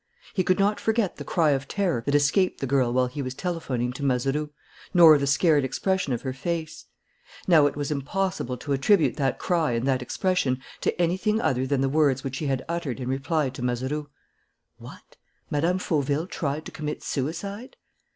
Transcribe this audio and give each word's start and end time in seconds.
He 0.33 0.43
could 0.43 0.57
not 0.57 0.79
forget 0.79 1.17
the 1.17 1.23
cry 1.23 1.51
of 1.51 1.67
terror 1.67 2.01
that 2.07 2.15
escaped 2.15 2.59
the 2.59 2.65
girl 2.65 2.91
while 2.91 3.05
he 3.05 3.21
was 3.21 3.35
telephoning 3.35 3.93
to 3.93 4.03
Mazeroux, 4.03 4.49
nor 4.95 5.15
the 5.19 5.27
scared 5.27 5.63
expression 5.63 6.11
of 6.11 6.23
her 6.23 6.33
face. 6.33 6.85
Now 7.47 7.67
it 7.67 7.75
was 7.75 7.91
impossible 7.91 8.57
to 8.57 8.73
attribute 8.73 9.17
that 9.17 9.37
cry 9.37 9.73
and 9.73 9.87
that 9.87 10.01
expression 10.01 10.59
to 10.79 10.99
anything 10.99 11.39
other 11.39 11.67
than 11.67 11.81
the 11.81 11.87
words 11.87 12.23
which 12.23 12.39
he 12.39 12.47
had 12.47 12.65
uttered 12.67 12.99
in 12.99 13.09
reply 13.09 13.49
to 13.51 13.61
Mazeroux: 13.61 14.09
"What! 14.79 15.17
Mme. 15.51 15.77
Fauville 15.77 16.25
tried 16.25 16.65
to 16.65 16.71
commit 16.71 17.03
suicide!" 17.03 17.77